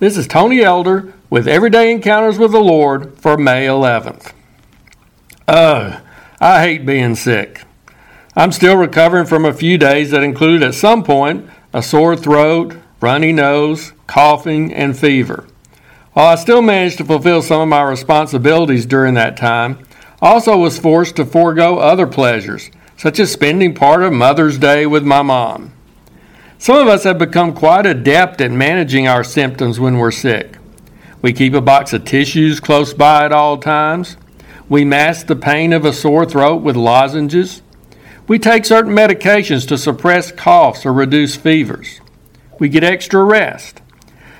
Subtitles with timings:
[0.00, 4.32] This is Tony Elder with Everyday Encounters with the Lord for May 11th.
[5.46, 6.00] Ugh,
[6.40, 7.64] I hate being sick.
[8.34, 12.76] I'm still recovering from a few days that included at some point a sore throat,
[13.02, 15.46] runny nose, coughing, and fever.
[16.14, 19.84] While I still managed to fulfill some of my responsibilities during that time,
[20.22, 24.86] I also was forced to forego other pleasures, such as spending part of Mother's Day
[24.86, 25.74] with my mom.
[26.60, 30.58] Some of us have become quite adept at managing our symptoms when we're sick.
[31.22, 34.18] We keep a box of tissues close by at all times.
[34.68, 37.62] We mask the pain of a sore throat with lozenges.
[38.28, 42.02] We take certain medications to suppress coughs or reduce fevers.
[42.58, 43.80] We get extra rest.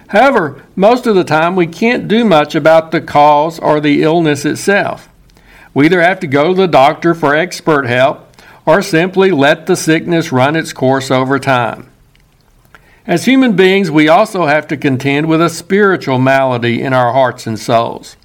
[0.09, 4.45] However, most of the time we can't do much about the cause or the illness
[4.45, 5.09] itself.
[5.73, 8.31] We either have to go to the doctor for expert help
[8.67, 11.90] or simply let the sickness run its course over time.
[13.07, 17.47] As human beings, we also have to contend with a spiritual malady in our hearts
[17.47, 18.17] and souls.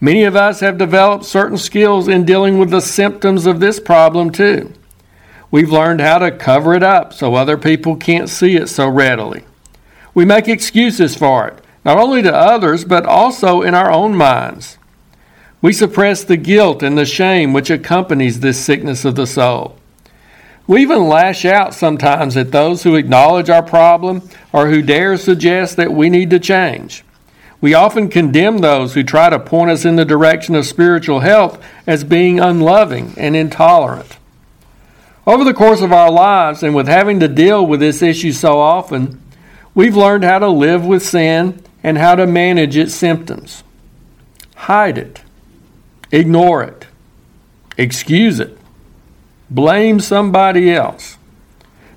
[0.00, 4.30] Many of us have developed certain skills in dealing with the symptoms of this problem,
[4.30, 4.72] too.
[5.50, 9.44] We've learned how to cover it up so other people can't see it so readily.
[10.14, 14.78] We make excuses for it, not only to others, but also in our own minds.
[15.60, 19.75] We suppress the guilt and the shame which accompanies this sickness of the soul.
[20.66, 25.76] We even lash out sometimes at those who acknowledge our problem or who dare suggest
[25.76, 27.04] that we need to change.
[27.60, 31.62] We often condemn those who try to point us in the direction of spiritual health
[31.86, 34.18] as being unloving and intolerant.
[35.26, 38.60] Over the course of our lives, and with having to deal with this issue so
[38.60, 39.20] often,
[39.74, 43.64] we've learned how to live with sin and how to manage its symptoms.
[44.54, 45.22] Hide it,
[46.12, 46.86] ignore it,
[47.76, 48.55] excuse it,
[49.50, 51.18] blame somebody else.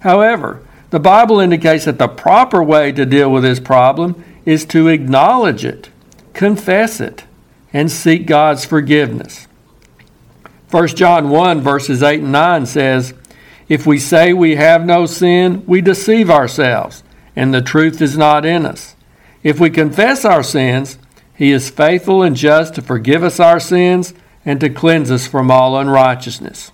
[0.01, 4.87] However, the Bible indicates that the proper way to deal with this problem is to
[4.87, 5.89] acknowledge it,
[6.33, 7.25] confess it,
[7.71, 9.47] and seek God's forgiveness.
[10.71, 13.13] 1 John 1, verses 8 and 9 says,
[13.67, 17.03] If we say we have no sin, we deceive ourselves,
[17.35, 18.95] and the truth is not in us.
[19.43, 20.97] If we confess our sins,
[21.35, 25.49] he is faithful and just to forgive us our sins and to cleanse us from
[25.49, 26.71] all unrighteousness.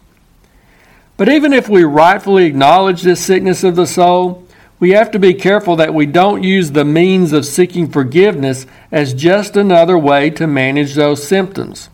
[1.17, 4.45] But even if we rightfully acknowledge this sickness of the soul,
[4.79, 9.13] we have to be careful that we don't use the means of seeking forgiveness as
[9.13, 11.89] just another way to manage those symptoms.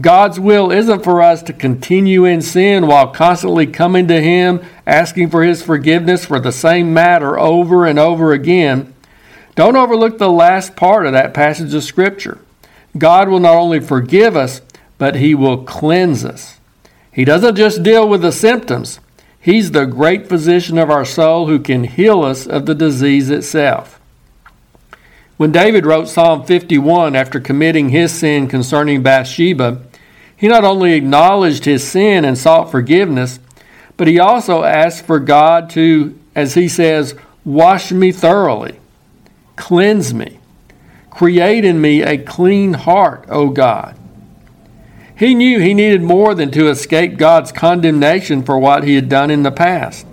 [0.00, 5.30] God's will isn't for us to continue in sin while constantly coming to Him asking
[5.30, 8.94] for His forgiveness for the same matter over and over again.
[9.56, 12.38] Don't overlook the last part of that passage of Scripture.
[12.96, 14.60] God will not only forgive us,
[14.98, 16.57] but He will cleanse us.
[17.18, 19.00] He doesn't just deal with the symptoms,
[19.40, 23.98] He's the great physician of our soul who can heal us of the disease itself.
[25.36, 29.82] When David wrote Psalm 51 after committing his sin concerning Bathsheba,
[30.36, 33.40] he not only acknowledged his sin and sought forgiveness,
[33.96, 38.78] but he also asked for God to, as he says, wash me thoroughly,
[39.56, 40.38] cleanse me,
[41.10, 43.98] create in me a clean heart, O God.
[45.18, 49.32] He knew he needed more than to escape God's condemnation for what he had done
[49.32, 50.06] in the past.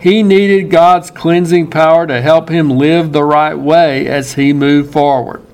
[0.00, 4.92] He needed God's cleansing power to help him live the right way as he moved
[4.92, 5.46] forward.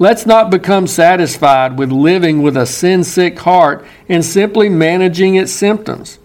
[0.00, 5.52] Let's not become satisfied with living with a sin sick heart and simply managing its
[5.52, 6.18] symptoms.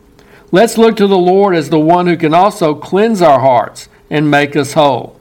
[0.51, 4.31] Let's look to the Lord as the one who can also cleanse our hearts and
[4.31, 5.19] make us whole.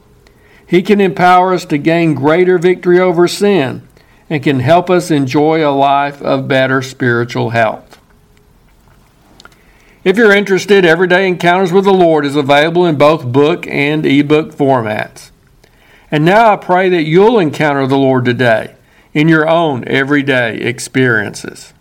[0.67, 3.87] He can empower us to gain greater victory over sin
[4.33, 8.01] and can help us enjoy a life of better spiritual health.
[10.05, 14.55] If you're interested, Everyday Encounters with the Lord is available in both book and ebook
[14.55, 15.33] formats.
[16.11, 18.75] And now I pray that you'll encounter the Lord today
[19.13, 21.75] in your own everyday experiences.